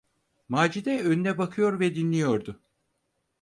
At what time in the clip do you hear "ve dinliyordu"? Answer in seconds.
1.79-2.61